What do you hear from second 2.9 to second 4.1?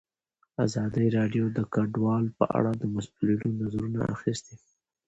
مسؤلینو نظرونه